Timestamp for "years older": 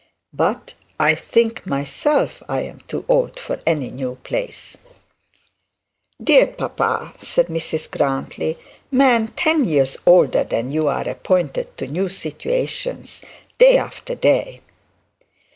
9.63-10.43